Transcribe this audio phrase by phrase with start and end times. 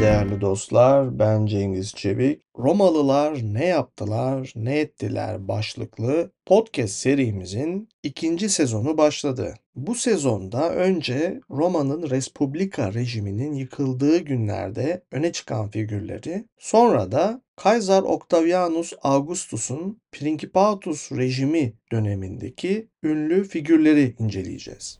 [0.00, 2.40] Değerli dostlar, ben Cengiz Çevik.
[2.58, 9.54] Romalılar ne yaptılar, ne ettiler başlıklı podcast serimizin ikinci sezonu başladı.
[9.76, 18.92] Bu sezonda önce Roma'nın Respublika rejiminin yıkıldığı günlerde öne çıkan figürleri, sonra da Kaiser Octavianus
[19.02, 24.98] Augustus'un Principatus rejimi dönemindeki ünlü figürleri inceleyeceğiz.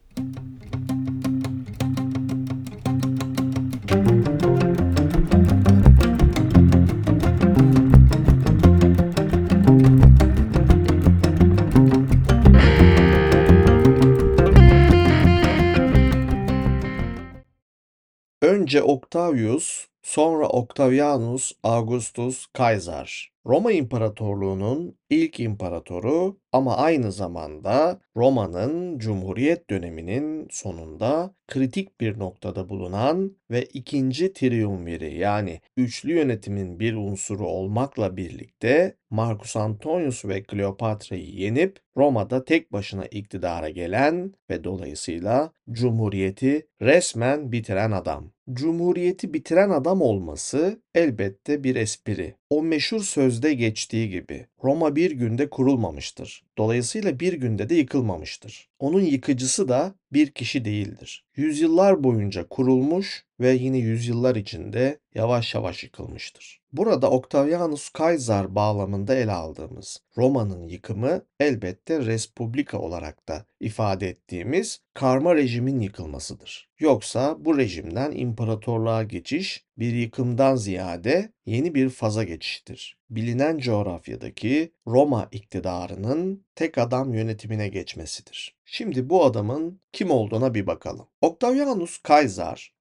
[18.62, 23.31] Önce Octavius, sonra Octavianus Augustus Kaysar.
[23.46, 33.36] Roma İmparatorluğu'nun ilk imparatoru ama aynı zamanda Roma'nın Cumhuriyet döneminin sonunda kritik bir noktada bulunan
[33.50, 41.78] ve ikinci triumviri yani üçlü yönetimin bir unsuru olmakla birlikte Marcus Antonius ve Kleopatra'yı yenip
[41.96, 48.32] Roma'da tek başına iktidara gelen ve dolayısıyla Cumhuriyeti resmen bitiren adam.
[48.52, 52.34] Cumhuriyeti bitiren adam olması elbette bir espri.
[52.50, 53.00] O meşhur
[53.32, 56.44] sözde geçtiği gibi Roma bir günde kurulmamıştır.
[56.58, 58.68] Dolayısıyla bir günde de yıkılmamıştır.
[58.78, 61.24] Onun yıkıcısı da bir kişi değildir.
[61.36, 66.60] Yüzyıllar boyunca kurulmuş ve yine yüzyıllar içinde yavaş yavaş yıkılmıştır.
[66.72, 75.34] Burada Octavianus Caesar bağlamında ele aldığımız Roma'nın yıkımı elbette Respublika olarak da ifade ettiğimiz karma
[75.34, 76.68] rejimin yıkılmasıdır.
[76.78, 82.98] Yoksa bu rejimden imparatorluğa geçiş bir yıkımdan ziyade yeni bir faza geçiştir.
[83.10, 88.56] Bilinen coğrafyadaki Roma iktidarının tek adam yönetimine geçmesidir.
[88.64, 91.06] Şimdi bu adamın kim olduğuna bir bakalım.
[91.20, 92.00] Octavianus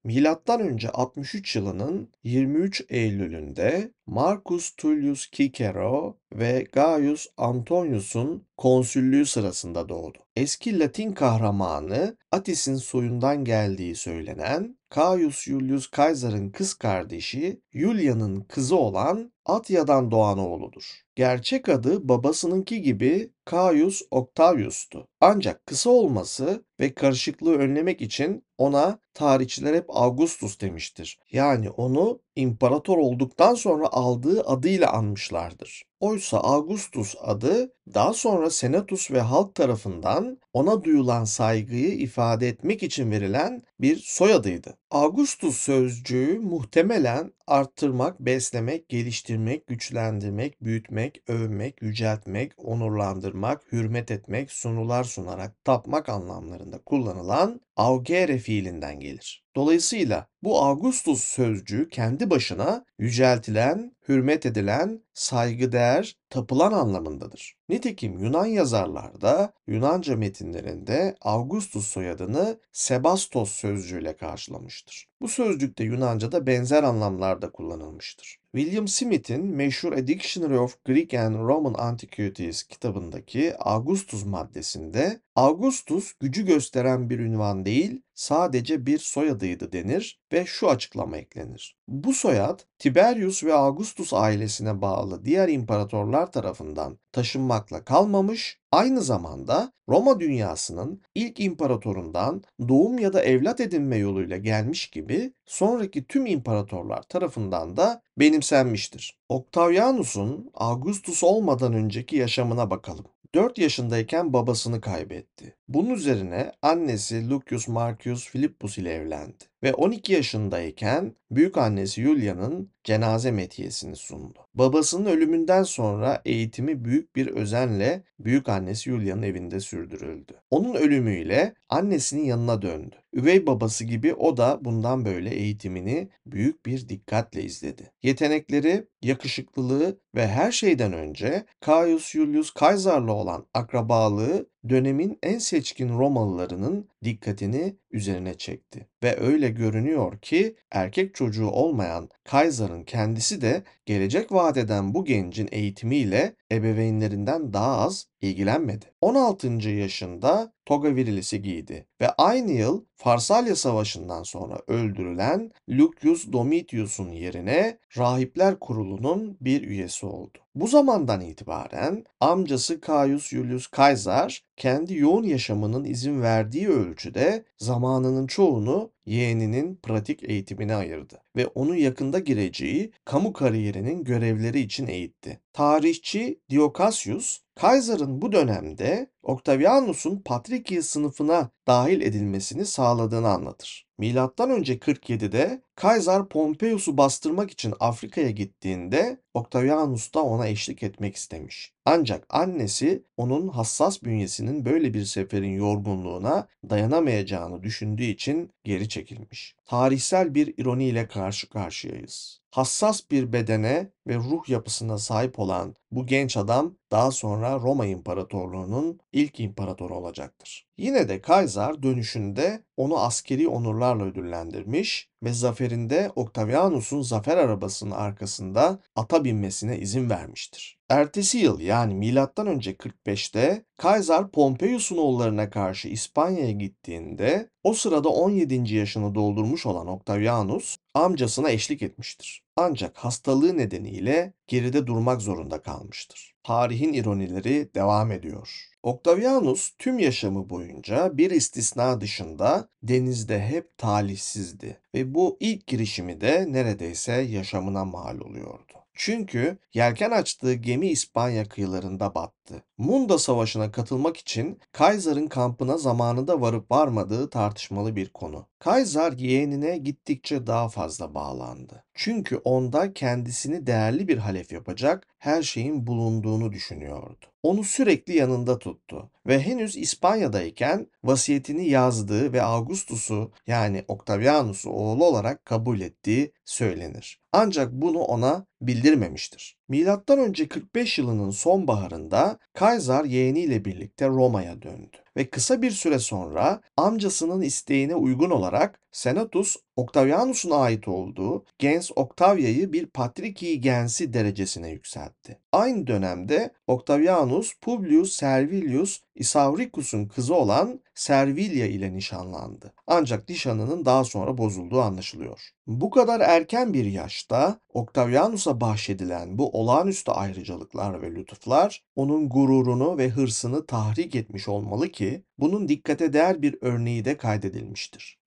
[0.03, 10.17] milattan önce 63 yılının 23 Eylül'ünde Marcus Tullius Cicero ve Gaius Antonius'un konsüllüğü sırasında doğdu.
[10.35, 19.31] Eski Latin kahramanı Atis'in soyundan geldiği söylenen Caius Julius Caesar'ın kız kardeşi Julia'nın kızı olan
[19.45, 21.01] Atya'dan doğan oğludur.
[21.15, 25.07] Gerçek adı babasınınki gibi Caius Octavius'tu.
[25.21, 31.19] Ancak kısa olması ve karışıklığı önlemek için ona tarihçiler hep Augustus demiştir.
[31.31, 35.83] Yani onu imparator olduktan sonra aldığı adıyla anmışlardır.
[35.99, 43.11] Oysa Augustus adı daha sonra Senatus ve halk tarafından ona duyulan saygıyı ifade etmek için
[43.11, 44.77] verilen bir soyadıydı.
[44.91, 49.30] Augustus sözcüğü muhtemelen arttırmak, beslemek, geliştirmek,
[49.67, 59.43] güçlendirmek, büyütmek, övmek, yüceltmek, onurlandırmak, hürmet etmek, sunular sunarak tapmak anlamlarında kullanılan augere fiilinden gelir.
[59.55, 67.55] Dolayısıyla bu Augustus sözcüğü kendi başına yüceltilen, hürmet edilen, saygıdeğer, tapılan anlamındadır.
[67.69, 75.07] Nitekim Yunan yazarlarda, Yunanca metinlerinde Augustus soyadını Sebastos sözcüğüyle karşılamıştır.
[75.21, 78.37] Bu sözcük de Yunanca'da benzer anlamlarda kullanılmıştır.
[78.55, 86.45] William Smith'in meşhur A Dictionary of Greek and Roman Antiquities kitabındaki Augustus maddesinde Augustus gücü
[86.45, 91.77] gösteren bir ünvan değil, sadece bir soyadıydı denir ve şu açıklama eklenir.
[91.87, 100.19] Bu soyad Tiberius ve Augustus ailesine bağlı diğer imparatorlar tarafından taşınmakla kalmamış, aynı zamanda Roma
[100.19, 107.77] dünyasının ilk imparatorundan doğum ya da evlat edinme yoluyla gelmiş gibi sonraki tüm imparatorlar tarafından
[107.77, 109.19] da benimsenmiştir.
[109.29, 113.05] Octavianus'un Augustus olmadan önceki yaşamına bakalım.
[113.35, 115.55] 4 yaşındayken babasını kaybetti.
[115.73, 123.31] Bunun üzerine annesi Lucius Marcius Philippus ile evlendi ve 12 yaşındayken büyük annesi Julia'nın cenaze
[123.31, 124.39] metiyesini sundu.
[124.53, 130.33] Babasının ölümünden sonra eğitimi büyük bir özenle büyük annesi Julia'nın evinde sürdürüldü.
[130.49, 132.95] Onun ölümüyle annesinin yanına döndü.
[133.13, 137.91] Üvey babası gibi o da bundan böyle eğitimini büyük bir dikkatle izledi.
[138.03, 146.89] Yetenekleri, yakışıklılığı ve her şeyden önce Caius Julius Caesar'la olan akrabalığı dönemin en seçkin Romalılarının
[147.03, 148.90] dikkatini üzerine çekti.
[149.03, 155.49] Ve öyle görünüyor ki erkek çocuğu olmayan Kaiser'ın kendisi de gelecek vaat eden bu gencin
[155.51, 158.85] eğitimiyle ebeveynlerinden daha az ilgilenmedi.
[159.01, 159.69] 16.
[159.69, 168.59] yaşında toga virilisi giydi ve aynı yıl Farsalya Savaşı'ndan sonra öldürülen Lucius Domitius'un yerine Rahipler
[168.59, 170.37] Kurulu'nun bir üyesi oldu.
[170.55, 178.90] Bu zamandan itibaren amcası Caius Julius Caesar kendi yoğun yaşamının izin verdiği ölçüde zamanının çoğunu
[179.11, 185.39] yeğeninin pratik eğitimine ayırdı ve onu yakında gireceği kamu kariyerinin görevleri için eğitti.
[185.53, 193.87] Tarihçi Diocasius, Kaiser'ın bu dönemde Octavianus'un Patrikia sınıfına dahil edilmesini sağladığını anlatır.
[193.97, 201.73] Milattan önce 47'de Kaiser Pompeius'u bastırmak için Afrika'ya gittiğinde Octavianus da ona eşlik etmek istemiş.
[201.85, 209.55] Ancak annesi onun hassas bünyesinin böyle bir seferin yorgunluğuna dayanamayacağını düşündüğü için geri çekilmiş.
[209.65, 212.41] Tarihsel bir ironiyle karşı karşıyayız.
[212.51, 218.99] Hassas bir bedene ve ruh yapısına sahip olan bu genç adam daha sonra Roma İmparatorluğu'nun
[219.13, 220.67] ilk imparatoru olacaktır.
[220.77, 229.23] Yine de Kaiser dönüşünde onu askeri onurlarla ödüllendirmiş ve zaferinde Octavianus'un zafer arabasının arkasında ata
[229.23, 230.79] binmesine izin vermiştir.
[230.89, 238.75] Ertesi yıl yani milattan önce 45'te Kaiser Pompeius'un oğullarına karşı İspanya'ya gittiğinde o sırada 17.
[238.75, 242.43] yaşını doldurmuş olan Octavianus amcasına eşlik etmiştir.
[242.55, 246.33] Ancak hastalığı nedeniyle geride durmak zorunda kalmıştır.
[246.43, 248.70] Tarihin ironileri devam ediyor.
[248.83, 256.45] Octavianus tüm yaşamı boyunca bir istisna dışında denizde hep talihsizdi ve bu ilk girişimi de
[256.49, 258.73] neredeyse yaşamına mal oluyordu.
[258.93, 262.63] Çünkü yelken açtığı gemi İspanya kıyılarında battı.
[262.77, 268.50] Munda Savaşı'na katılmak için Kaiser'ın kampına zamanında varıp varmadığı tartışmalı bir konu.
[268.61, 271.83] Kaiser yeğenine gittikçe daha fazla bağlandı.
[271.93, 277.25] Çünkü onda kendisini değerli bir halef yapacak her şeyin bulunduğunu düşünüyordu.
[277.43, 285.45] Onu sürekli yanında tuttu ve henüz İspanya'dayken vasiyetini yazdığı ve Augustus'u yani Octavianus'u oğlu olarak
[285.45, 287.21] kabul ettiği söylenir.
[287.31, 289.57] Ancak bunu ona bildirmemiştir.
[289.71, 296.61] Milattan önce 45 yılının sonbaharında Kaiser yeğeniyle birlikte Roma'ya döndü ve kısa bir süre sonra
[296.77, 305.39] amcasının isteğine uygun olarak Senatus Octavianus'un ait olduğu Gens Octavia'yı bir Patricii Gensi derecesine yükseltti.
[305.51, 312.73] Aynı dönemde Octavianus Publius Servilius Isauricus'un kızı olan Servilia ile nişanlandı.
[312.87, 315.49] Ancak nişanının daha sonra bozulduğu anlaşılıyor.
[315.67, 323.09] Bu kadar erken bir yaşta Octavianus'a bahşedilen bu olağanüstü ayrıcalıklar ve lütuflar onun gururunu ve
[323.09, 328.19] hırsını tahrik etmiş olmalı ki bunun dikkate değer bir örneği de kaydedilmiştir.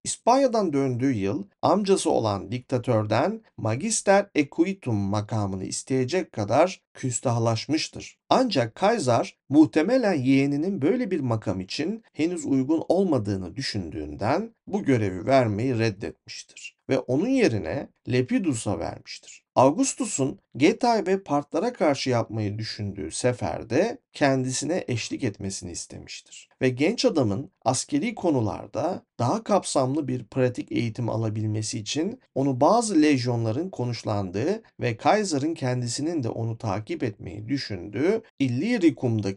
[0.55, 8.17] İspanya'dan döndüğü yıl amcası olan diktatörden Magister Equitum makamını isteyecek kadar küstahlaşmıştır.
[8.29, 15.79] Ancak Kaiser muhtemelen yeğeninin böyle bir makam için henüz uygun olmadığını düşündüğünden bu görevi vermeyi
[15.79, 19.45] reddetmiştir ve onun yerine Lepidus'a vermiştir.
[19.55, 26.49] Augustus'un Getay ve Partlara karşı yapmayı düşündüğü seferde kendisine eşlik etmesini istemiştir.
[26.61, 33.69] Ve genç adamın askeri konularda daha kapsamlı bir pratik eğitim alabilmesi için onu bazı lejyonların
[33.69, 39.34] konuşlandığı ve Kaiser'ın kendisinin de onu takip etmeyi düşündüğü Illyricum'daki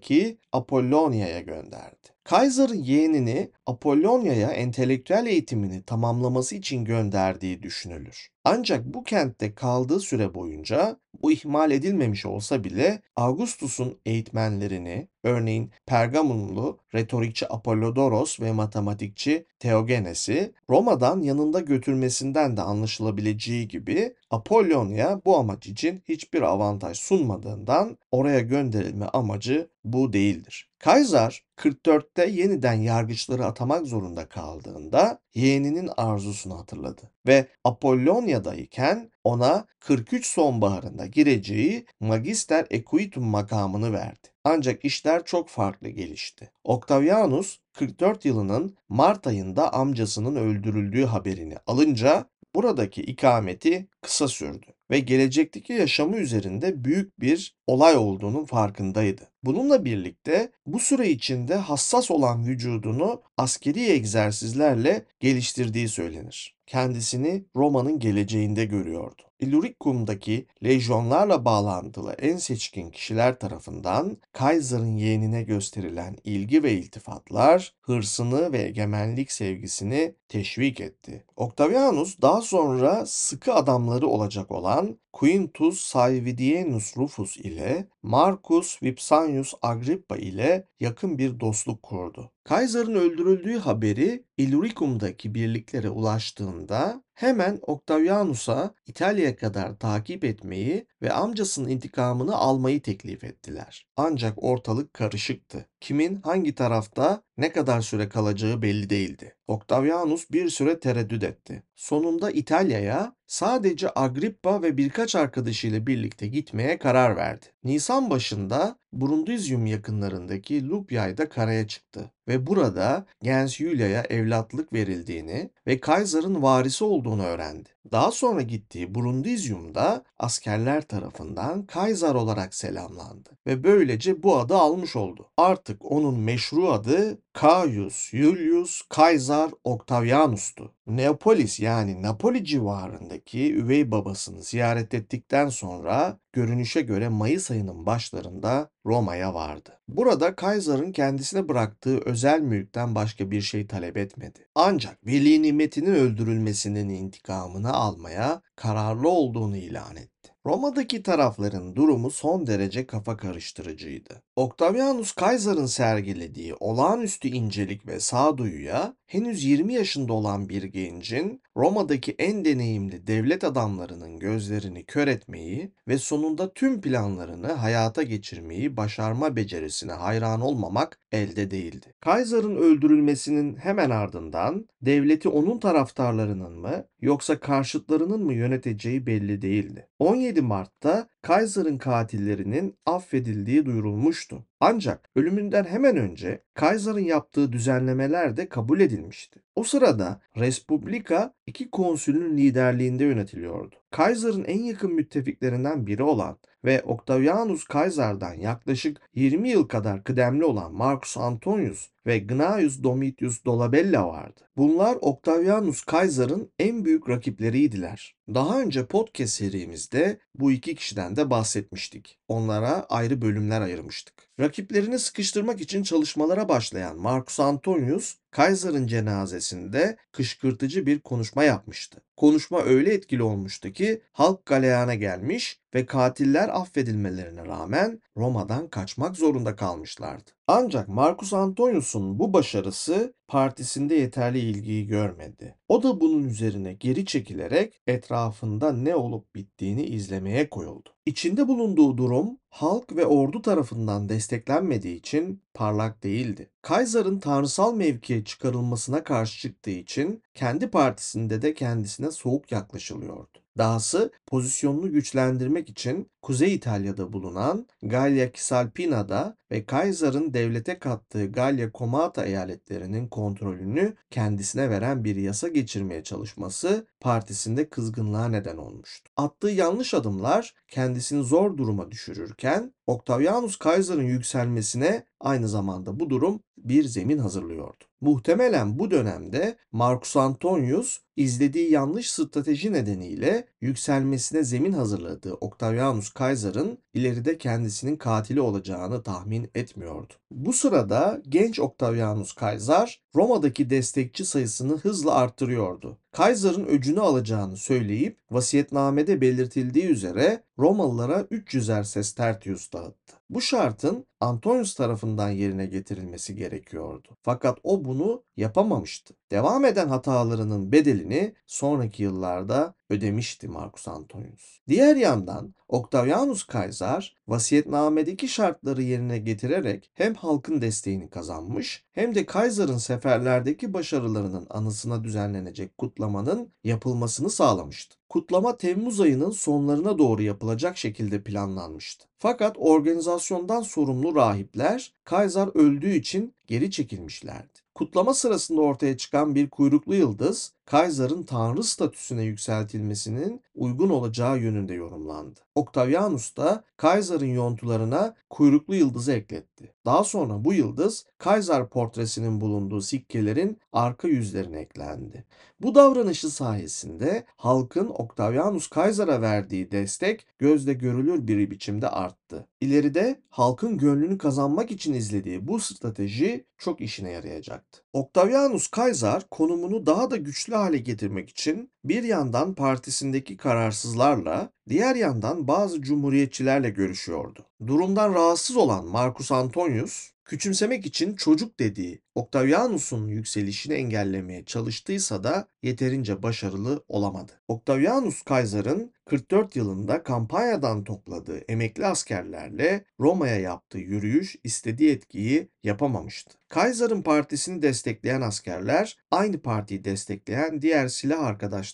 [0.53, 2.09] Apollonia'ya gönderdi.
[2.25, 8.29] Kaiser'ın yeğenini Apollonia'ya entelektüel eğitimini tamamlaması için gönderdiği düşünülür.
[8.45, 16.79] Ancak bu kentte kaldığı süre boyunca bu ihmal edilmemiş olsa bile Augustus'un eğitmenlerini, örneğin Pergamonlu
[16.95, 26.03] retorikçi Apollodoros ve matematikçi Theogenes'i Roma'dan yanında götürmesinden de anlaşılabileceği gibi Apollonia bu amaç için
[26.09, 30.71] hiçbir avantaj sunmadığından oraya gönderilme amacı bu değildir.
[30.79, 41.07] Kaiser 44'te yeniden yargıçları atamak zorunda kaldığında yeğeninin arzusunu hatırladı ve Apollonia'dayken ona 43 sonbaharında
[41.07, 44.29] gireceği Magister Equitum makamını verdi.
[44.45, 46.51] Ancak işler çok farklı gelişti.
[46.65, 55.73] Octavianus 44 yılının Mart ayında amcasının öldürüldüğü haberini alınca buradaki ikameti kısa sürdü ve gelecekteki
[55.73, 59.23] yaşamı üzerinde büyük bir olay olduğunun farkındaydı.
[59.49, 66.57] Bununla birlikte bu süre içinde hassas olan vücudunu askeri egzersizlerle geliştirdiği söylenir.
[66.67, 69.23] Kendisini Roma'nın geleceğinde görüyordu.
[69.41, 78.63] Illyricum'daki lejyonlarla bağlantılı en seçkin kişiler tarafından Kaiser'ın yeğenine gösterilen ilgi ve iltifatlar hırsını ve
[78.63, 81.25] egemenlik sevgisini teşvik etti.
[81.37, 90.69] Octavianus daha sonra sıkı adamları olacak olan Quintus Salvidienus Rufus ile Marcus Vipsanius Agrippa ile
[90.81, 92.33] yakın bir dostluk kurdu.
[92.49, 102.37] Kaysar'ın öldürüldüğü haberi Illyricum'daki birliklere ulaştığında hemen Octavianus'a İtalya'ya kadar takip etmeyi ve amcasının intikamını
[102.37, 103.87] almayı teklif ettiler.
[103.97, 105.67] Ancak ortalık karışıktı.
[105.81, 109.37] Kimin hangi tarafta ne kadar süre kalacağı belli değildi.
[109.47, 111.63] Octavianus bir süre tereddüt etti.
[111.77, 117.47] Sonunda İtalya'ya sadece Agrippa ve birkaç arkadaşıyla birlikte gitmeye karar verdi.
[117.65, 126.43] Nisan başında Brundusium yakınlarındaki Lupya'da karaya çıktı ve burada Gens Julia'ya evlatlık verildiğini ve Kaiser'ın
[126.43, 127.69] varisi olduğunu öğrendi.
[127.93, 135.31] Daha sonra gittiği Brundusium'da askerler tarafından Kaiser olarak selamlandı ve böylece bu adı almış oldu.
[135.37, 140.73] Artık onun meşru adı Caius Julius Caesar Octavianus'tu.
[140.87, 149.35] Neapolis yani Napoli civarındaki üvey babasını ziyaret ettikten sonra görünüşe göre Mayıs ayının başlarında Roma'ya
[149.35, 149.81] vardı.
[149.89, 154.49] Burada Kaiser'ın kendisine bıraktığı özel mülkten başka bir şey talep etmedi.
[154.55, 160.33] Ancak veli nimetinin öldürülmesinin intikamını almaya kararlı olduğunu ilan etti.
[160.47, 164.23] Roma'daki tarafların durumu son derece kafa karıştırıcıydı.
[164.39, 172.45] Octavianus Caesar'ın sergilediği olağanüstü incelik ve sağduyuya henüz 20 yaşında olan bir gencin Roma'daki en
[172.45, 180.41] deneyimli devlet adamlarının gözlerini kör etmeyi ve sonunda tüm planlarını hayata geçirmeyi başarma becerisine hayran
[180.41, 181.95] olmamak elde değildi.
[182.01, 189.89] Kaiser'ın öldürülmesinin hemen ardından devleti onun taraftarlarının mı yoksa karşıtlarının mı yöneteceği belli değildi.
[189.99, 194.28] 17 Mart'ta Kaiser'ın katillerinin affedildiği duyurulmuştu.
[194.29, 199.41] что Ancak ölümünden hemen önce Kaiser'ın yaptığı düzenlemeler de kabul edilmişti.
[199.57, 203.77] O sırada Respublika iki konsülün liderliğinde yönetiliyordu.
[203.91, 210.75] Kaiser'ın en yakın müttefiklerinden biri olan ve Octavianus Caesar'dan yaklaşık 20 yıl kadar kıdemli olan
[210.75, 214.41] Marcus Antonius ve Gnaeus Domitius Dolabella vardı.
[214.57, 218.17] Bunlar Octavianus Caesar'ın en büyük rakipleriydiler.
[218.35, 222.19] Daha önce podcast serimizde bu iki kişiden de bahsetmiştik.
[222.29, 224.28] Onlara ayrı bölümler ayırmıştık.
[224.41, 232.03] Rakiplerini sıkıştırmak için çalışmalara başlayan Marcus Antonius, Kaiser'ın cenazesinde kışkırtıcı bir konuşma yapmıştı.
[232.17, 239.57] Konuşma öyle etkili olmuştu ki halk galeyana gelmiş ve katiller affedilmelerine rağmen Roma'dan kaçmak zorunda
[239.57, 240.31] kalmışlardı.
[240.47, 245.57] Ancak Marcus Antonius'un bu başarısı partisinde yeterli ilgiyi görmedi.
[245.69, 250.91] O da bunun üzerine geri çekilerek etrafında ne olup bittiğini izlemeye koyuldu.
[251.07, 256.51] İçinde bulunduğu durum halk ve ordu tarafından desteklenmediği için parlak değildi.
[256.63, 263.39] Kaiser'ın tanrısal mevkiye çıkarılmasına karşı çıktığı için kendi partisinde de kendisine soğuk yaklaşılıyordu.
[263.59, 272.25] Dahası pozisyonunu güçlendirmek için Kuzey İtalya'da bulunan Gallia Cisalpina'da ve Kaiser'ın devlete kattığı Gallia Comata
[272.25, 279.11] eyaletlerinin kontrolünü kendisine veren bir yasa geçirmeye çalışması partisinde kızgınlığa neden olmuştu.
[279.17, 286.85] Attığı yanlış adımlar kendisini zor duruma düşürürken Octavianus Kaiser'ın yükselmesine aynı zamanda bu durum bir
[286.85, 287.85] zemin hazırlıyordu.
[288.01, 297.39] Muhtemelen bu dönemde Marcus Antonius izlediği yanlış strateji nedeniyle yükselmesine zemin hazırladığı Octavianus Caesar'ın ileride
[297.39, 300.13] kendisinin katili olacağını tahmin etmiyordu.
[300.31, 305.99] Bu sırada genç Octavianus Caesar Roma'daki destekçi sayısını hızla arttırıyordu.
[306.13, 313.17] Kaiser'ın öcünü alacağını söyleyip vasiyetnamede belirtildiği üzere Romalılara 300'er sestertius dağıttı.
[313.31, 317.09] Bu şartın Antonius tarafından yerine getirilmesi gerekiyordu.
[317.23, 319.15] Fakat o bunu yapamamıştı.
[319.31, 321.08] Devam eden hatalarının bedelini
[321.47, 324.59] sonraki yıllarda ödemişti Marcus Antonius.
[324.69, 332.79] Diğer yandan Octavianus Caesar vasiyetnamedeki şartları yerine getirerek hem halkın desteğini kazanmış hem de Kaiser'ın
[332.79, 337.97] seferlerdeki başarılarının anısına düzenlenecek kutlamanın yapılmasını sağlamıştı.
[338.09, 342.07] Kutlama Temmuz ayının sonlarına doğru yapılacak şekilde planlanmıştı.
[342.19, 347.59] Fakat organizasyondan sorumlu rahipler Kaiser öldüğü için geri çekilmişlerdi.
[347.75, 355.41] Kutlama sırasında ortaya çıkan bir kuyruklu yıldız, Kaiser'ın tanrı statüsüne yükseltilmesinin uygun olacağı yönünde yorumlandı.
[355.55, 359.73] Octavianus da Kaiser'ın yontularına kuyruklu yıldızı ekletti.
[359.85, 365.25] Daha sonra bu yıldız Kaiser portresinin bulunduğu sikkelerin arka yüzlerine eklendi.
[365.61, 372.47] Bu davranışı sayesinde halkın Octavianus Kaiser'a verdiği destek gözle görülür bir biçimde arttı.
[372.61, 377.81] İleride halkın gönlünü kazanmak için izlediği bu strateji çok işine yarayacaktı.
[377.99, 385.49] Octavianus Kaiser konumunu daha da güçlü hale getirmek için bir yandan partisindeki kararsızlarla, diğer yandan
[385.49, 387.47] bazı cumhuriyetçilerle görüşüyordu.
[387.67, 396.23] Durumdan rahatsız olan Marcus Antonius, küçümsemek için çocuk dediği Octavianus'un yükselişini engellemeye çalıştıysa da yeterince
[396.23, 397.33] başarılı olamadı.
[397.49, 406.39] Octavianus Kaiser'ın 44 yılında kampanyadan topladığı emekli askerlerle Roma'ya yaptığı yürüyüş istediği etkiyi yapamamıştı.
[406.49, 411.25] Kaiser'ın partisini destekleyen askerler aynı partiyi destekleyen diğer silah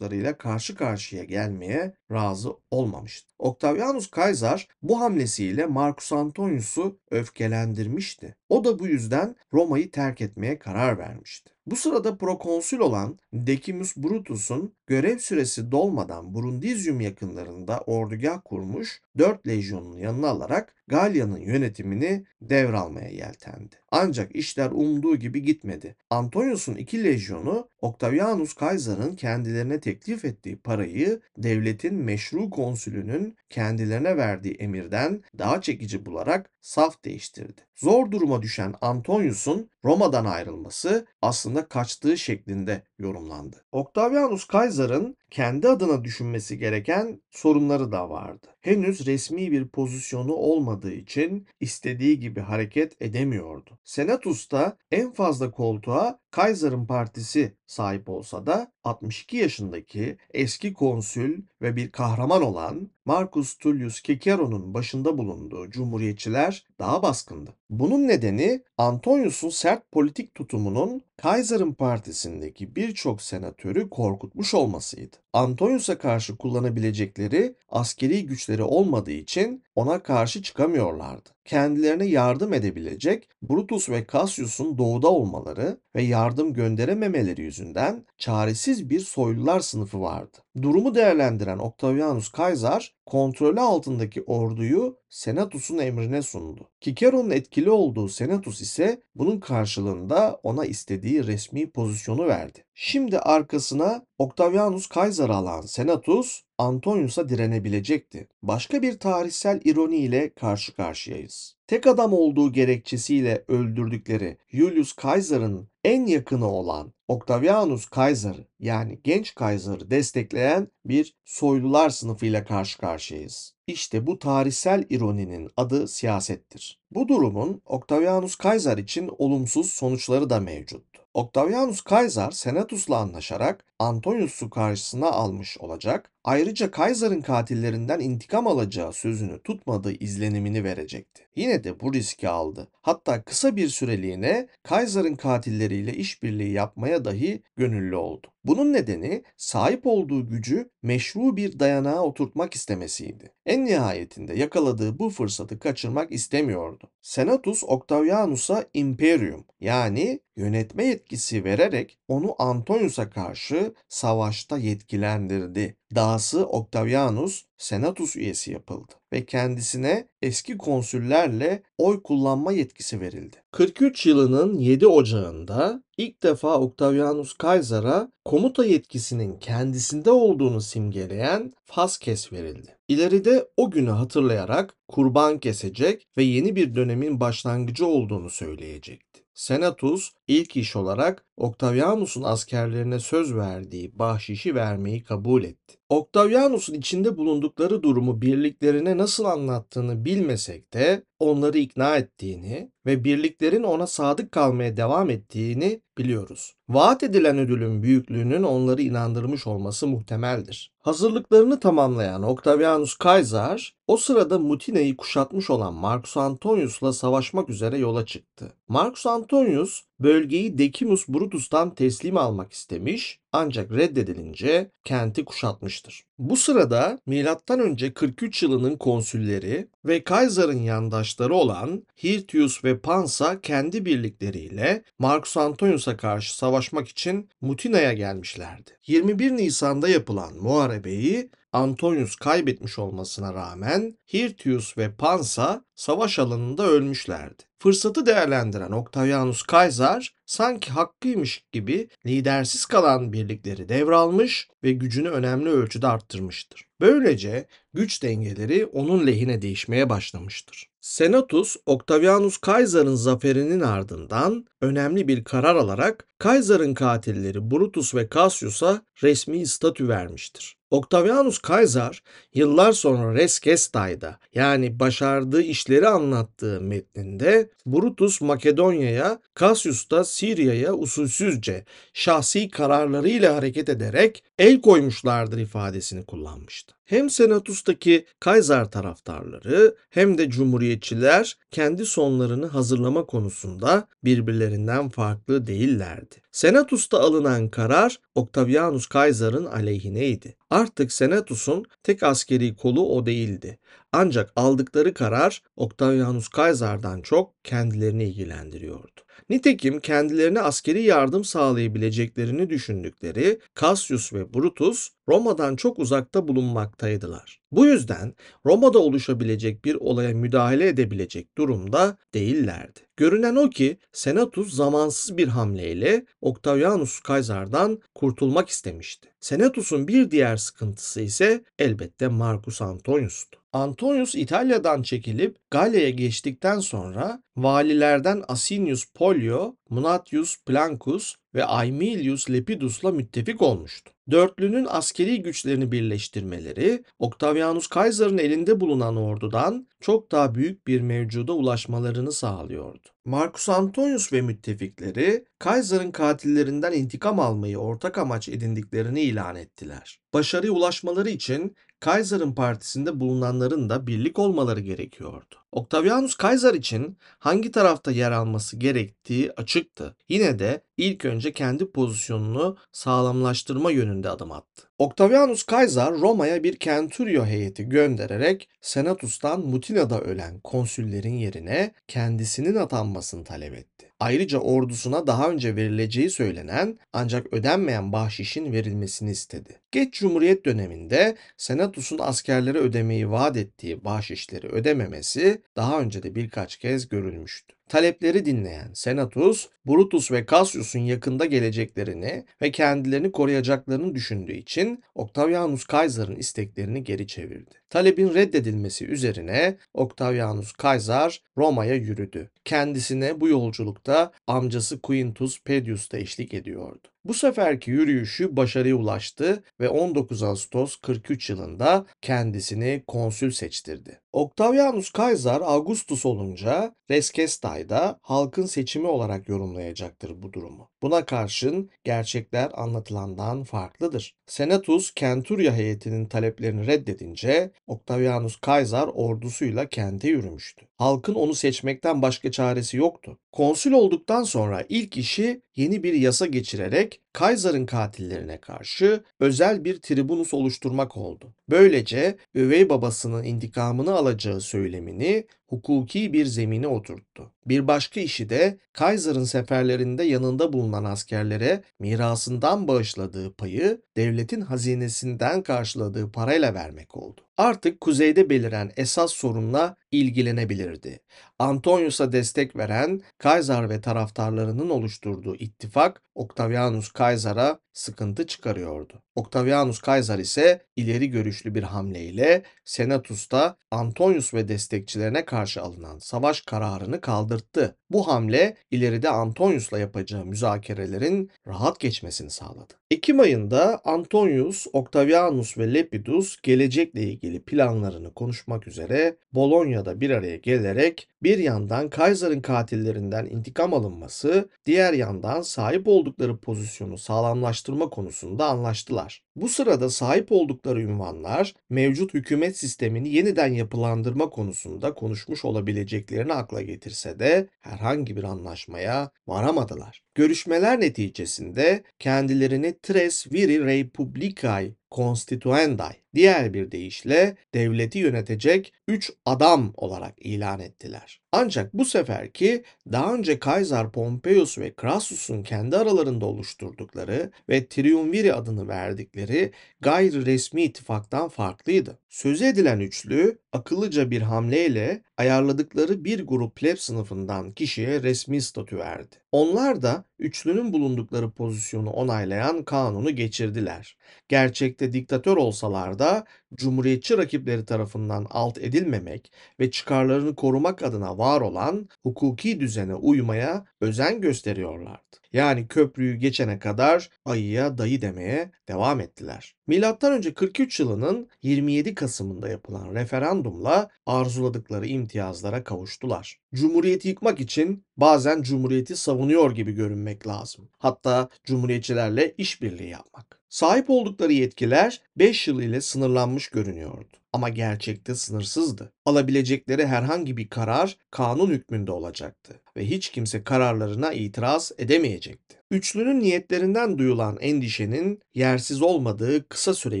[0.02, 3.32] arkadaşlarıyla karşı karşıya gelmeye razı olmamıştı.
[3.38, 8.36] Octavianus Kaiser bu hamlesiyle Marcus Antonius'u öfkelendirmişti.
[8.48, 11.50] O da bu yüzden Roma'yı terk etmeye karar vermişti.
[11.66, 19.98] Bu sırada prokonsül olan Decimus Brutus'un görev süresi dolmadan Brundizium yakınlarında ordugah kurmuş 4 lejyonunu
[19.98, 23.76] yanına alarak Galya'nın yönetimini devralmaya yeltendi.
[23.90, 25.96] Ancak işler umduğu gibi gitmedi.
[26.10, 35.22] Antonius'un iki lejyonu Octavianus Kaiser'ın kendilerine teklif ettiği parayı devletin meşru konsülünün kendilerine verdiği emirden
[35.38, 37.60] daha çekici bularak saf değiştirdi.
[37.76, 43.64] Zor duruma düşen Antonius'un Roma'dan ayrılması aslında kaçtığı şeklinde yorumlandı.
[43.72, 48.46] Octavianus Kaiser'ın kendi adına düşünmesi gereken sorunları da vardı.
[48.60, 53.78] Henüz resmi bir pozisyonu olmadığı için istediği gibi hareket edemiyordu.
[53.84, 61.90] Senatus'ta en fazla koltuğa Kaiser'ın partisi sahip olsa da 62 yaşındaki eski konsül ve bir
[61.90, 67.54] kahraman olan Marcus Tullius Cicero'nun başında bulunduğu cumhuriyetçiler daha baskındı.
[67.70, 75.21] Bunun nedeni Antonius'un sert politik tutumunun Kaiser'ın partisindeki birçok senatörü korkutmuş olmasıydı.
[75.32, 81.30] Antonius'a karşı kullanabilecekleri askeri güçleri olmadığı için ona karşı çıkamıyorlardı.
[81.44, 89.60] Kendilerine yardım edebilecek Brutus ve Cassius'un doğuda olmaları ve yardım gönderememeleri yüzünden çaresiz bir soylular
[89.60, 90.38] sınıfı vardı.
[90.62, 96.68] Durumu değerlendiren Octavianus Kaiser kontrolü altındaki orduyu Senatus'un emrine sundu.
[96.80, 102.64] Cicero'nun etkili olduğu Senatus ise bunun karşılığında ona istediği resmi pozisyonu verdi.
[102.74, 108.28] Şimdi arkasına Octavianus Kaiser'ı alan Senatus Antonius'a direnebilecekti.
[108.42, 111.56] Başka bir tarihsel ironi ile karşı karşıyayız.
[111.66, 119.90] Tek adam olduğu gerekçesiyle öldürdükleri Julius Caesar'ın en yakını olan Octavianus Kaiser yani genç Kaiser'ı
[119.90, 123.54] destekleyen bir soylular sınıfıyla karşı karşıyayız.
[123.72, 126.80] İşte bu tarihsel ironinin adı siyasettir.
[126.90, 131.02] Bu durumun Octavianus Kaiser için olumsuz sonuçları da mevcuttu.
[131.14, 139.92] Octavianus Kaiser Senatus'la anlaşarak Antonius'u karşısına almış olacak, ayrıca Kaiser'ın katillerinden intikam alacağı sözünü tutmadığı
[139.92, 141.22] izlenimini verecekti.
[141.36, 142.68] Yine de bu riski aldı.
[142.82, 148.26] Hatta kısa bir süreliğine Kaiser'ın katilleriyle işbirliği yapmaya dahi gönüllü oldu.
[148.44, 153.32] Bunun nedeni sahip olduğu gücü meşru bir dayanağa oturtmak istemesiydi.
[153.46, 156.90] En nihayetinde yakaladığı bu fırsatı kaçırmak istemiyordu.
[157.02, 165.76] Senatus Octavianus'a imperium yani yönetme yetkisi vererek onu Antonius'a karşı savaşta yetkilendirdi.
[165.94, 173.36] Dahası Octavianus Senatus üyesi yapıldı ve kendisine eski konsüllerle oy kullanma yetkisi verildi.
[173.52, 182.78] 43 yılının 7 Ocağı'nda ilk defa Octavianus Kaiser'a komuta yetkisinin kendisinde olduğunu simgeleyen Faskes verildi.
[182.88, 189.22] İleride o günü hatırlayarak kurban kesecek ve yeni bir dönemin başlangıcı olduğunu söyleyecekti.
[189.34, 195.76] Senatus ilk iş olarak Octavianus'un askerlerine söz verdiği bahşişi vermeyi kabul etti.
[195.88, 203.86] Octavianus'un içinde bulundukları durumu birliklerine nasıl anlattığını bilmesek de onları ikna ettiğini ve birliklerin ona
[203.86, 206.54] sadık kalmaya devam ettiğini biliyoruz.
[206.68, 210.72] Vaat edilen ödülün büyüklüğünün onları inandırmış olması muhtemeldir.
[210.78, 218.52] Hazırlıklarını tamamlayan Octavianus Caesar o sırada Mutina'yı kuşatmış olan Marcus Antonius'la savaşmak üzere yola çıktı.
[218.68, 226.04] Marcus Antonius bölgeyi Decimus Brutus'tan teslim almak istemiş ancak reddedilince kenti kuşatmıştır.
[226.18, 227.94] Bu sırada M.Ö.
[227.94, 236.36] 43 yılının konsülleri ve Kaiser'ın yandaşları olan Hirtius ve Pansa kendi birlikleriyle Marcus Antonius'a karşı
[236.36, 238.70] savaşmak için Mutina'ya gelmişlerdi.
[238.86, 247.42] 21 Nisan'da yapılan muharebeyi Antonius kaybetmiş olmasına rağmen Hirtius ve Pansa savaş alanında ölmüşlerdi.
[247.62, 255.86] Fırsatı değerlendiren Octavianus Caesar sanki hakkıymış gibi lidersiz kalan birlikleri devralmış ve gücünü önemli ölçüde
[255.86, 256.66] arttırmıştır.
[256.80, 260.72] Böylece güç dengeleri onun lehine değişmeye başlamıştır.
[260.80, 269.46] Senatus, Octavianus Caesar'ın zaferinin ardından önemli bir karar alarak Caesar'ın katilleri Brutus ve Cassius'a resmi
[269.46, 270.56] statü vermiştir.
[270.70, 272.02] Octavianus Caesar
[272.34, 281.64] yıllar sonra Res Gestae'da yani başardığı işleri anlattığı metninde Brutus Makedonya'ya, Cassius da Sirya'ya usulsüzce
[281.94, 286.74] şahsi kararlarıyla hareket ederek el koymuşlardır ifadesini kullanmıştı.
[286.92, 296.14] Hem Senatus'taki Kaiser taraftarları hem de Cumhuriyetçiler kendi sonlarını hazırlama konusunda birbirlerinden farklı değillerdi.
[296.32, 300.36] Senatus'ta alınan karar Octavianus Caesar'ın aleyhineydi.
[300.50, 303.58] Artık Senatus'un tek askeri kolu o değildi.
[303.92, 309.00] Ancak aldıkları karar Octavianus Caesar'dan çok kendilerini ilgilendiriyordu.
[309.30, 317.40] Nitekim kendilerine askeri yardım sağlayabileceklerini düşündükleri Cassius ve Brutus Roma'dan çok uzakta bulunmaktaydılar.
[317.52, 318.14] Bu yüzden
[318.46, 322.80] Roma'da oluşabilecek bir olaya müdahale edebilecek durumda değillerdi.
[322.96, 329.08] Görünen o ki Senatus zamansız bir hamleyle Octavianus Caesar'dan kurtulmak istemişti.
[329.20, 333.41] Senatus'un bir diğer sıkıntısı ise elbette Marcus Antonius'tu.
[333.52, 343.42] Antonius İtalya'dan çekilip Galya'ya geçtikten sonra valilerden Asinius Pollio, Munatius Plancus ve Aemilius Lepidus'la müttefik
[343.42, 343.92] olmuştu.
[344.10, 352.12] Dörtlünün askeri güçlerini birleştirmeleri Octavianus Caesar'ın elinde bulunan ordudan çok daha büyük bir mevcuda ulaşmalarını
[352.12, 352.88] sağlıyordu.
[353.04, 360.00] Marcus Antonius ve müttefikleri Caesar'ın katillerinden intikam almayı ortak amaç edindiklerini ilan ettiler.
[360.14, 365.34] Başarıya ulaşmaları için Caesar'ın partisinde bulunanların da birlik olmaları gerekiyordu.
[365.52, 369.96] Octavianus Caesar için hangi tarafta yer alması gerektiği açıktı.
[370.08, 374.68] Yine de ilk önce kendi pozisyonunu sağlamlaştırma yönünde adım attı.
[374.78, 383.54] Octavianus Caesar Roma'ya bir Centurio heyeti göndererek Senatus'tan Mutina'da ölen konsüllerin yerine kendisinin atanmasını talep
[383.54, 383.92] etti.
[384.00, 389.60] Ayrıca ordusuna daha önce verileceği söylenen ancak ödenmeyen bahşişin verilmesini istedi.
[389.70, 396.88] Geç Cumhuriyet döneminde Senatus'un askerlere ödemeyi vaat ettiği bahşişleri ödememesi daha önce de birkaç kez
[396.88, 397.54] görülmüştü.
[397.72, 406.16] Talepleri dinleyen Senatus, Brutus ve Cassius'un yakında geleceklerini ve kendilerini koruyacaklarını düşündüğü için Octavianus Caesar'ın
[406.16, 407.50] isteklerini geri çevirdi.
[407.70, 412.30] Talebin reddedilmesi üzerine Octavianus Caesar Roma'ya yürüdü.
[412.44, 416.88] Kendisine bu yolculukta amcası Quintus Pedius da eşlik ediyordu.
[417.04, 424.01] Bu seferki yürüyüşü başarıya ulaştı ve 19 Ağustos 43 yılında kendisini konsül seçtirdi.
[424.12, 430.71] Octavianus Caesar Augustus olunca Reskestay'da halkın seçimi olarak yorumlayacaktır bu durumu.
[430.82, 434.14] Buna karşın gerçekler anlatılandan farklıdır.
[434.26, 440.66] Senatus Kenturya heyetinin taleplerini reddedince Octavianus Caesar ordusuyla kente yürümüştü.
[440.76, 443.18] Halkın onu seçmekten başka çaresi yoktu.
[443.32, 450.34] Konsül olduktan sonra ilk işi yeni bir yasa geçirerek Kaysar'ın katillerine karşı özel bir tribunus
[450.34, 451.34] oluşturmak oldu.
[451.50, 457.30] Böylece övey babasının intikamını alacağı söylemini hukuki bir zemine oturttu.
[457.46, 466.12] Bir başka işi de Kaysar'ın seferlerinde yanında bulunan askerlere mirasından bağışladığı payı devletin hazinesinden karşıladığı
[466.12, 467.20] parayla vermek oldu.
[467.36, 471.00] Artık kuzeyde beliren esas sorunla ilgilenebilirdi.
[471.38, 479.02] Antonius'a destek veren Kaysar ve taraftarlarının oluşturduğu ittifak Octavianus Kaysar'a sıkıntı çıkarıyordu.
[479.14, 487.00] Octavianus Kaysar ise ileri görüşlü bir hamleyle Senatus'ta Antonius ve destekçilerine karşı alınan savaş kararını
[487.00, 487.76] kaldırttı.
[487.90, 492.74] Bu hamle ileride Antonius'la yapacağı müzakerelerin rahat geçmesini sağladı.
[492.90, 497.02] Ekim ayında Antonius, Octavianus ve Lepidus gelecekle
[497.46, 505.42] planlarını konuşmak üzere Bolonya'da bir araya gelerek bir yandan Kaiser'ın katillerinden intikam alınması, diğer yandan
[505.42, 509.22] sahip oldukları pozisyonu sağlamlaştırma konusunda anlaştılar.
[509.36, 517.18] Bu sırada sahip oldukları ünvanlar mevcut hükümet sistemini yeniden yapılandırma konusunda konuşmuş olabileceklerini akla getirse
[517.18, 520.02] de herhangi bir anlaşmaya varamadılar.
[520.14, 530.14] Görüşmeler neticesinde kendilerini Tres Viri Republicae Constituendae diğer bir deyişle devleti yönetecek üç adam olarak
[530.18, 531.21] ilan ettiler.
[531.34, 538.68] Ancak bu seferki daha önce Kaiser Pompeius ve Crassus'un kendi aralarında oluşturdukları ve Triumviri adını
[538.68, 541.98] verdikleri gayri resmi ittifaktan farklıydı.
[542.08, 549.16] Sözü edilen üçlü akıllıca bir hamleyle ayarladıkları bir grup pleb sınıfından kişiye resmi statü verdi.
[549.32, 553.96] Onlar da üçlünün bulundukları pozisyonu onaylayan kanunu geçirdiler.
[554.28, 556.24] Gerçekte diktatör olsalar da
[556.56, 564.20] cumhuriyetçi rakipleri tarafından alt edilmemek ve çıkarlarını korumak adına var olan hukuki düzene uymaya özen
[564.20, 565.22] gösteriyorlardı.
[565.32, 569.54] Yani köprüyü geçene kadar ayıya dayı demeye devam ettiler.
[569.66, 576.40] Milattan önce 43 yılının 27 Kasım'ında yapılan referandumla arzuladıkları imtiyazlara kavuştular.
[576.54, 580.68] Cumhuriyeti yıkmak için bazen cumhuriyeti savunuyor gibi görünmek lazım.
[580.78, 583.41] Hatta cumhuriyetçilerle işbirliği yapmak.
[583.52, 587.21] Sahip oldukları yetkiler 5 yıl ile sınırlanmış görünüyordu.
[587.32, 588.92] Ama gerçekte sınırsızdı.
[589.06, 595.56] Alabilecekleri herhangi bir karar kanun hükmünde olacaktı ve hiç kimse kararlarına itiraz edemeyecekti.
[595.70, 600.00] Üçlünün niyetlerinden duyulan endişenin yersiz olmadığı kısa süre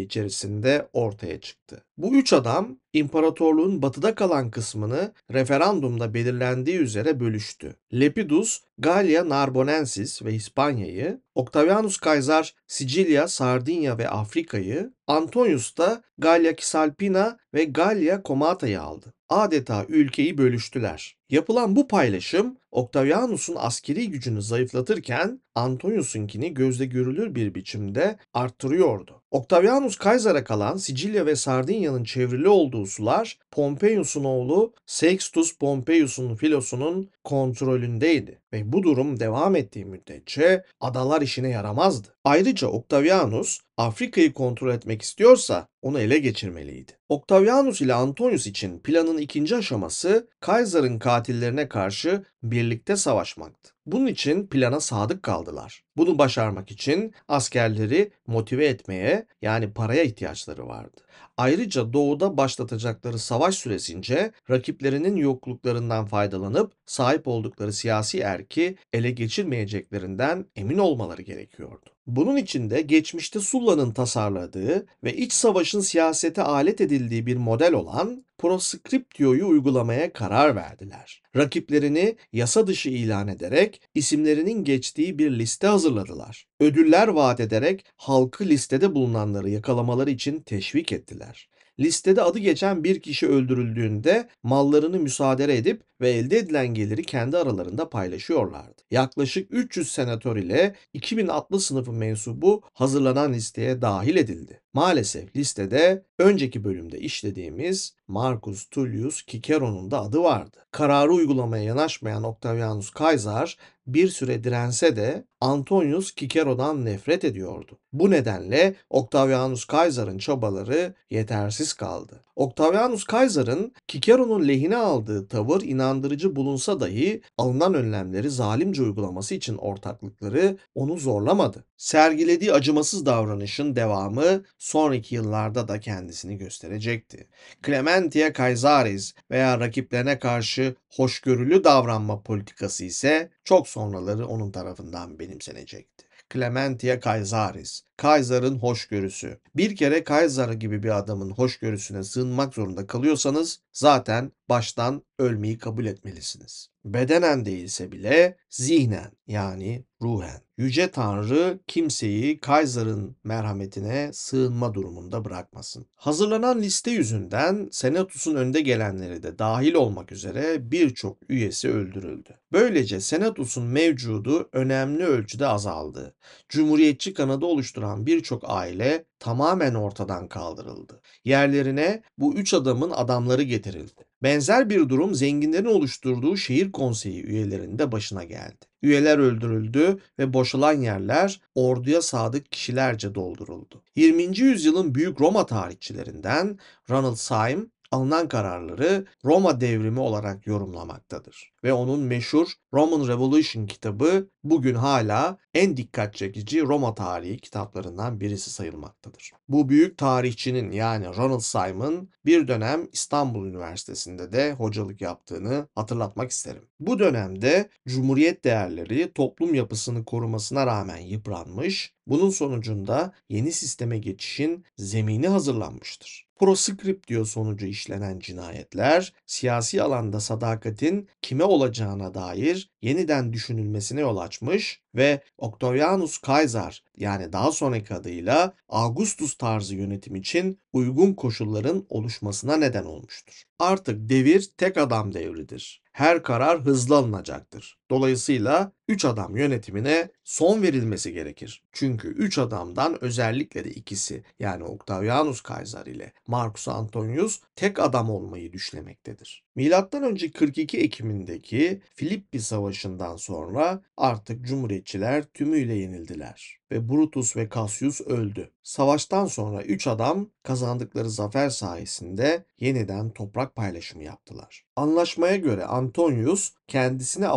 [0.00, 1.84] içerisinde ortaya çıktı.
[1.96, 7.76] Bu üç adam imparatorluğun batıda kalan kısmını referandumda belirlendiği üzere bölüştü.
[7.92, 17.36] Lepidus, Gallia Narbonensis ve İspanya'yı, Octavianus Kaysar Sicilya, Sardinya ve Afrika'yı, Antonius da Gallia Cisalpina
[17.54, 19.12] ve Gallia Comata'yı aldı.
[19.28, 21.16] Adeta ülkeyi bölüştüler.
[21.30, 29.22] Yapılan bu paylaşım Octavianus'un askeri gücünü zayıflatırken Antonius'unkini gözle görülür bir biçimde arttırıyordu.
[29.30, 38.40] Octavianus Kaysar'a kalan Sicilya ve Sardinya'nın çevrili olduğu sular Pompeius'un oğlu Sextus Pompeius'un filosunun kontrolündeydi
[38.52, 42.08] ve bu durum devam ettiği müddetçe adalar işine yaramazdı.
[42.24, 46.92] Ayrıca Octavianus Afrika'yı kontrol etmek istiyorsa onu ele geçirmeliydi.
[47.08, 53.72] Octavianus ile Antonius için planın ikinci aşaması Kaysar'ın katillerine karşı birlikte savaşmaktı.
[53.86, 55.84] Bunun için plana sadık kaldılar.
[55.96, 61.00] Bunu başarmak için askerleri motive etmeye yani paraya ihtiyaçları vardı.
[61.36, 70.78] Ayrıca doğuda başlatacakları savaş süresince rakiplerinin yokluklarından faydalanıp sahip oldukları siyasi erki ele geçirmeyeceklerinden emin
[70.78, 71.91] olmaları gerekiyordu.
[72.06, 78.24] Bunun için de geçmişte Sulla'nın tasarladığı ve iç savaşın siyasete alet edildiği bir model olan
[78.38, 81.22] proskriptiyoyu uygulamaya karar verdiler.
[81.36, 86.46] Rakiplerini yasa dışı ilan ederek isimlerinin geçtiği bir liste hazırladılar.
[86.60, 91.48] Ödüller vaat ederek halkı listede bulunanları yakalamaları için teşvik ettiler.
[91.80, 97.88] Listede adı geçen bir kişi öldürüldüğünde mallarını müsaade edip ve elde edilen geliri kendi aralarında
[97.88, 98.82] paylaşıyorlardı.
[98.90, 104.60] Yaklaşık 300 senatör ile 2000 atlı sınıfı mensubu hazırlanan listeye dahil edildi.
[104.74, 110.56] Maalesef listede önceki bölümde işlediğimiz Marcus Tullius Cicero'nun da adı vardı.
[110.70, 117.78] Kararı uygulamaya yanaşmayan Octavianus Caesar bir süre dirense de Antonius Cicero'dan nefret ediyordu.
[117.92, 122.24] Bu nedenle Octavianus Caesar'ın çabaları yetersiz kaldı.
[122.36, 125.62] Octavianus Caesar'ın Cicero'nun lehine aldığı tavır
[125.92, 131.64] inandırıcı bulunsa dahi alınan önlemleri zalimce uygulaması için ortaklıkları onu zorlamadı.
[131.76, 137.28] Sergilediği acımasız davranışın devamı sonraki yıllarda da kendisini gösterecekti.
[137.66, 146.04] Clementia Caesaris veya rakiplerine karşı hoşgörülü davranma politikası ise çok sonraları onun tarafından benimsenecekti.
[146.32, 149.38] Clementia Caesaris, Kaysar'ın hoşgörüsü.
[149.56, 156.68] Bir kere Kaysar gibi bir adamın hoşgörüsüne sığınmak zorunda kalıyorsanız zaten baştan ölmeyi kabul etmelisiniz.
[156.84, 160.40] Bedenen değilse bile zihnen yani ruhen.
[160.56, 165.86] Yüce Tanrı kimseyi Kaysar'ın merhametine sığınma durumunda bırakmasın.
[165.94, 172.30] Hazırlanan liste yüzünden Senatus'un önde gelenleri de dahil olmak üzere birçok üyesi öldürüldü.
[172.52, 176.14] Böylece Senatus'un mevcudu önemli ölçüde azaldı.
[176.48, 181.00] Cumhuriyetçi kanadı oluşturan birçok aile tamamen ortadan kaldırıldı.
[181.24, 184.04] Yerlerine bu üç adamın adamları getirildi.
[184.22, 188.64] Benzer bir durum zenginlerin oluşturduğu şehir konseyi üyelerinde başına geldi.
[188.82, 193.82] Üyeler öldürüldü ve boşalan yerler orduya sadık kişilerce dolduruldu.
[193.96, 194.38] 20.
[194.38, 196.58] yüzyılın büyük Roma tarihçilerinden
[196.90, 201.51] Ronald Syme alınan kararları Roma devrimi olarak yorumlamaktadır.
[201.64, 208.50] Ve onun meşhur Roman Revolution kitabı bugün hala en dikkat çekici Roma tarihi kitaplarından birisi
[208.50, 209.32] sayılmaktadır.
[209.48, 216.68] Bu büyük tarihçinin yani Ronald Simon bir dönem İstanbul Üniversitesi'nde de hocalık yaptığını hatırlatmak isterim.
[216.80, 225.28] Bu dönemde Cumhuriyet değerleri toplum yapısını korumasına rağmen yıpranmış, bunun sonucunda yeni sisteme geçişin zemini
[225.28, 226.32] hazırlanmıştır.
[226.42, 235.22] Proscriptio sonucu işlenen cinayetler, siyasi alanda sadakatin kime olacağına dair yeniden düşünülmesine yol açmış ve
[235.38, 243.42] Octavianus Caesar yani daha sonraki adıyla Augustus tarzı yönetim için uygun koşulların oluşmasına neden olmuştur.
[243.58, 245.82] Artık devir tek adam devridir.
[245.92, 247.78] Her karar hızlı alınacaktır.
[247.92, 251.62] Dolayısıyla 3 adam yönetimine son verilmesi gerekir.
[251.72, 258.52] Çünkü 3 adamdan özellikle de ikisi yani Octavianus Caesar ile Marcus Antonius tek adam olmayı
[258.52, 259.44] düşlemektedir.
[259.54, 268.00] Milattan önce 42 Ekim'indeki Filippi Savaşı'ndan sonra artık Cumhuriyetçiler tümüyle yenildiler ve Brutus ve Cassius
[268.00, 268.50] öldü.
[268.62, 274.64] Savaştan sonra 3 adam kazandıkları zafer sayesinde yeniden toprak paylaşımı yaptılar.
[274.76, 277.28] Anlaşmaya göre Antonius kendisini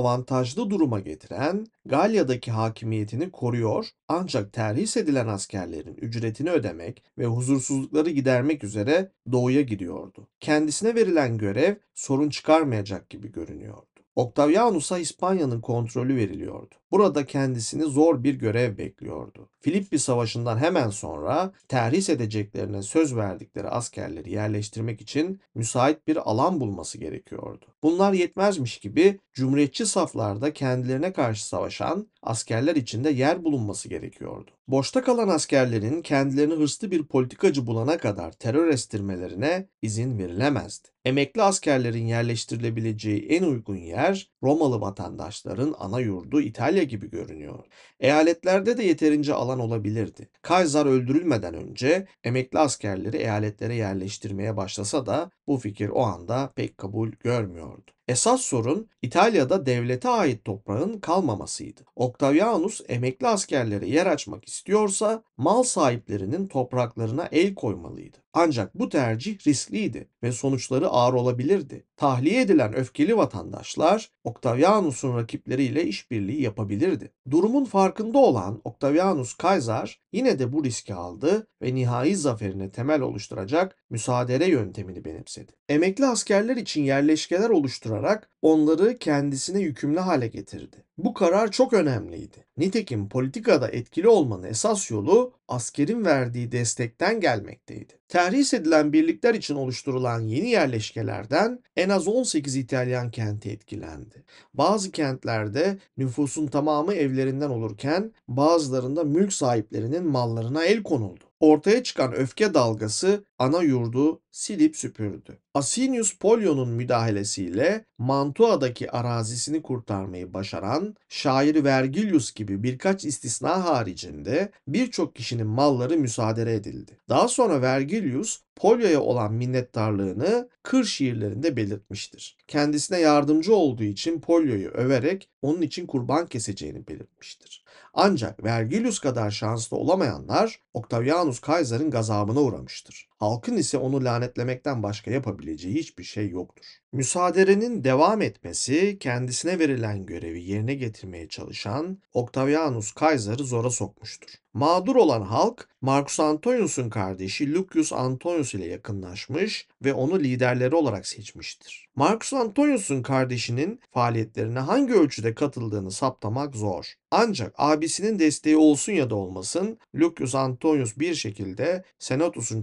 [0.45, 8.63] avantajlı duruma getiren Galya'daki hakimiyetini koruyor ancak terhis edilen askerlerin ücretini ödemek ve huzursuzlukları gidermek
[8.63, 10.27] üzere doğuya gidiyordu.
[10.39, 13.95] Kendisine verilen görev sorun çıkarmayacak gibi görünüyordu.
[14.15, 16.75] Octavianus'a İspanya'nın kontrolü veriliyordu.
[16.91, 19.49] Burada kendisini zor bir görev bekliyordu.
[19.59, 26.97] Filippi Savaşı'ndan hemen sonra terhis edeceklerine söz verdikleri askerleri yerleştirmek için müsait bir alan bulması
[26.97, 27.65] gerekiyordu.
[27.83, 34.51] Bunlar yetmezmiş gibi cumhuriyetçi saflarda kendilerine karşı savaşan askerler için de yer bulunması gerekiyordu.
[34.67, 40.87] Boşta kalan askerlerin kendilerini hırslı bir politikacı bulana kadar terör estirmelerine izin verilemezdi.
[41.05, 47.65] Emekli askerlerin yerleştirilebileceği en uygun yer Romalı vatandaşların ana yurdu İtalya gibi görünüyor.
[47.99, 50.29] Eyaletlerde de yeterince alan olabilirdi.
[50.41, 57.11] Kaiser öldürülmeden önce emekli askerleri eyaletlere yerleştirmeye başlasa da bu fikir o anda pek kabul
[57.11, 57.94] görmüyordu.
[58.07, 61.81] Esas sorun İtalya'da devlete ait toprağın kalmamasıydı.
[61.95, 68.17] Octavianus emekli askerlere yer açmak istiyorsa mal sahiplerinin topraklarına el koymalıydı.
[68.33, 71.85] Ancak bu tercih riskliydi ve sonuçları ağır olabilirdi.
[71.97, 77.11] Tahliye edilen öfkeli vatandaşlar Octavianus'un rakipleriyle işbirliği yapabilirdi.
[77.31, 83.77] Durumun farkında olan Octavianus Caesar yine de bu riski aldı ve nihai zaferine temel oluşturacak
[83.89, 85.51] müsaadele yöntemini benimsedi.
[85.69, 87.49] Emekli askerler için yerleşkeler
[87.95, 90.83] oluşturarak onları kendisine yükümlü hale getirdi.
[90.97, 92.45] Bu karar çok önemliydi.
[92.57, 97.93] Nitekim politikada etkili olmanın esas yolu askerin verdiği destekten gelmekteydi.
[98.07, 104.23] Terhis edilen birlikler için oluşturulan yeni yerleşkelerden en az 18 İtalyan kenti etkilendi.
[104.53, 111.24] Bazı kentlerde nüfusun tamamı evlerinden olurken bazılarında mülk sahiplerinin mallarına el konuldu.
[111.39, 115.37] Ortaya çıkan öfke dalgası ana yurdu silip süpürdü.
[115.53, 125.47] Asinius Polio'nun müdahalesiyle Mantua'daki arazisini kurtarmayı başaran şair Vergilius gibi birkaç istisna haricinde birçok kişinin
[125.47, 126.97] malları müsaade edildi.
[127.09, 132.37] Daha sonra Vergilius Polio'ya olan minnettarlığını kır şiirlerinde belirtmiştir.
[132.47, 137.64] Kendisine yardımcı olduğu için Polio'yu överek onun için kurban keseceğini belirtmiştir.
[137.97, 143.09] Ancak Vergilius kadar şanslı olamayanlar Octavianus Caesar'ın gazabına uğramıştır.
[143.17, 146.65] Halkın ise onu lanetlemekten başka yapabileceği hiçbir şey yoktur.
[146.91, 154.29] Müsaaderenin devam etmesi kendisine verilen görevi yerine getirmeye çalışan Octavianus Caesar'ı zora sokmuştur.
[154.53, 161.89] Mağdur olan halk Marcus Antonius'un kardeşi Lucius Antonius ile yakınlaşmış ve onu liderleri olarak seçmiştir.
[161.95, 166.93] Marcus Antonius'un kardeşinin faaliyetlerine hangi ölçüde katıldığını saptamak zor.
[167.11, 172.61] Ancak abisinin desteği olsun ya da olmasın Lucius Antonius bir şekilde Senatus'un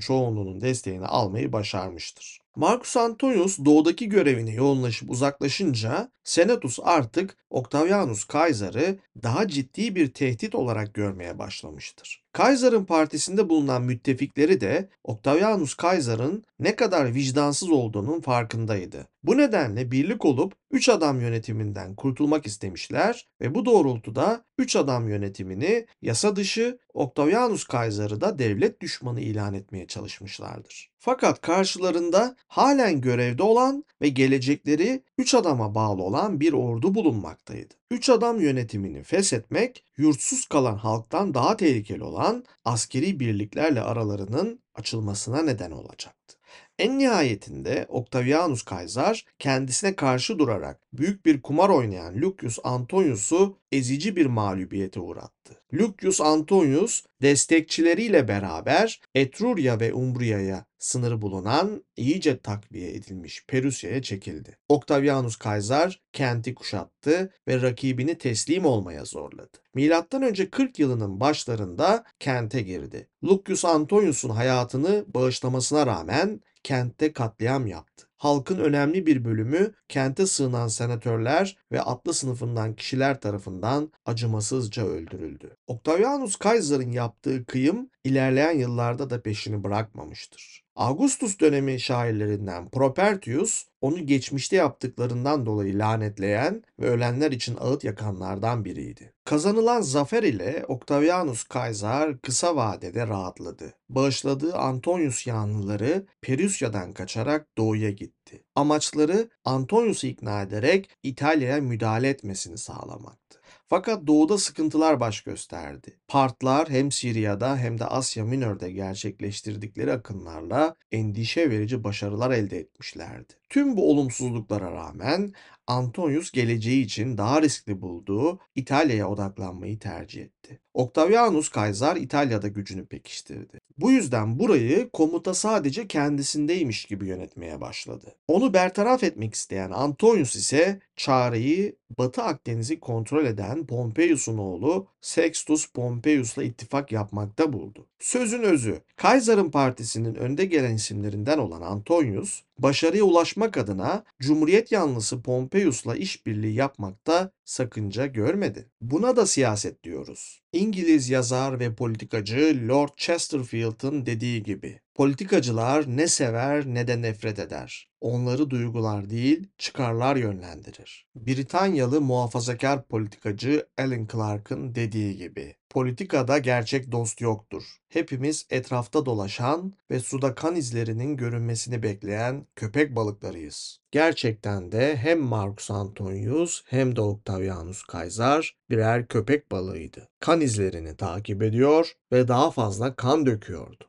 [0.53, 2.41] çoğunluğunun desteğini almayı başarmıştır.
[2.57, 10.95] Marcus Antonius doğudaki görevine yoğunlaşıp uzaklaşınca Senatus artık Octavianus Caesar'ı daha ciddi bir tehdit olarak
[10.95, 12.22] görmeye başlamıştır.
[12.39, 19.09] Caesar'ın partisinde bulunan müttefikleri de Octavianus Caesar'ın ne kadar vicdansız olduğunun farkındaydı.
[19.23, 25.87] Bu nedenle birlik olup 3 adam yönetiminden kurtulmak istemişler ve bu doğrultuda 3 adam yönetimini
[26.03, 30.91] yasa dışı Octavianus Caesar'ı da devlet düşmanı ilan etmeye çalışmışlardır.
[30.99, 37.75] Fakat karşılarında halen görevde olan ve gelecekleri 3 adama bağlı olan bir ordu bulunmaktaydı.
[37.91, 45.71] 3 adam yönetimini feshetmek, yurtsuz kalan halktan daha tehlikeli olan askeri birliklerle aralarının açılmasına neden
[45.71, 46.37] olacaktı.
[46.79, 54.27] En nihayetinde Octavianus Kaysar kendisine karşı durarak büyük bir kumar oynayan Lucius Antonius'u ezici bir
[54.27, 55.63] mağlubiyete uğrattı.
[55.75, 64.59] Lucius Antonius destekçileriyle beraber Etrurya ve Umbria'ya sınırı bulunan iyice takviye edilmiş Perusya'ya çekildi.
[64.69, 69.59] Octavianus Kaysar kenti kuşattı ve rakibini teslim olmaya zorladı.
[69.75, 73.09] Milattan önce 40 yılının başlarında kente girdi.
[73.25, 78.09] Lucius Antonius'un hayatını bağışlamasına rağmen kentte katliam yaptı.
[78.17, 85.57] Halkın önemli bir bölümü kente sığınan senatörler ve atlı sınıfından kişiler tarafından acımasızca öldürüldü.
[85.67, 90.62] Octavianus Kaysar'ın yaptığı kıyım ilerleyen yıllarda da peşini bırakmamıştır.
[90.77, 99.13] Augustus dönemi şairlerinden Propertius onu geçmişte yaptıklarından dolayı lanetleyen ve ölenler için ağıt yakanlardan biriydi.
[99.25, 103.75] Kazanılan zafer ile Octavianus Kaysar kısa vadede rahatladı.
[103.89, 108.45] Bağışladığı Antonius yanlıları Perusya'dan kaçarak doğuya gitti.
[108.55, 113.42] Amaçları Antonius'u ikna ederek İtalya'ya müdahale etmesini sağlamaktı.
[113.73, 116.01] Fakat doğuda sıkıntılar baş gösterdi.
[116.09, 123.33] Partlar hem Sirya'da hem de Asya Minör'de gerçekleştirdikleri akınlarla endişe verici başarılar elde etmişlerdi.
[123.53, 125.33] Tüm bu olumsuzluklara rağmen
[125.67, 130.61] Antonius geleceği için daha riskli bulduğu İtalya'ya odaklanmayı tercih etti.
[130.75, 133.59] Octavianus Kaysar İtalya'da gücünü pekiştirdi.
[133.79, 138.15] Bu yüzden burayı komuta sadece kendisindeymiş gibi yönetmeye başladı.
[138.29, 146.43] Onu bertaraf etmek isteyen Antonius ise çareyi Batı Akdeniz'i kontrol eden Pompeius'un oğlu Sextus Pompeius'la
[146.43, 147.87] ittifak yapmakta buldu.
[148.01, 155.97] Sözün özü, Kaysar'ın partisinin önde gelen isimlerinden olan Antonius, başarıya ulaşmak adına Cumhuriyet yanlısı Pompeius'la
[155.97, 158.69] işbirliği yapmakta sakınca görmedi.
[158.81, 160.43] Buna da siyaset diyoruz.
[160.53, 167.89] İngiliz yazar ve politikacı Lord Chesterfield'ın dediği gibi, politikacılar ne sever ne de nefret eder.
[168.01, 171.07] Onları duygular değil, çıkarlar yönlendirir.
[171.15, 177.63] Britanyalı muhafazakar politikacı Alan Clark'ın dediği gibi, politikada gerçek dost yoktur.
[177.89, 183.81] Hepimiz etrafta dolaşan ve suda kan izlerinin görünmesini bekleyen köpek balıklarıyız.
[183.91, 190.09] Gerçekten de hem Marcus Antonius hem de Octavianus Kaysar birer köpek balığıydı.
[190.21, 193.85] Kan izlerini takip ediyor ve daha fazla kan döküyordu.